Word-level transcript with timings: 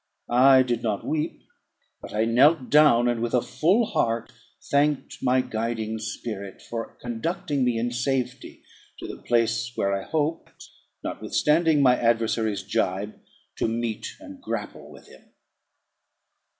I 0.33 0.63
did 0.63 0.81
not 0.81 1.05
weep; 1.05 1.43
but 2.01 2.11
I 2.11 2.25
knelt 2.25 2.71
down, 2.71 3.07
and, 3.07 3.21
with 3.21 3.35
a 3.35 3.41
full 3.43 3.85
heart, 3.85 4.31
thanked 4.71 5.19
my 5.21 5.41
guiding 5.41 5.99
spirit 5.99 6.59
for 6.59 6.97
conducting 6.99 7.63
me 7.63 7.77
in 7.77 7.91
safety 7.91 8.63
to 8.97 9.07
the 9.07 9.21
place 9.21 9.71
where 9.75 9.93
I 9.93 10.01
hoped, 10.01 10.69
notwithstanding 11.03 11.83
my 11.83 11.99
adversary's 11.99 12.63
gibe, 12.63 13.19
to 13.57 13.67
meet 13.67 14.07
and 14.19 14.41
grapple 14.41 14.89
with 14.89 15.05
him. 15.07 15.33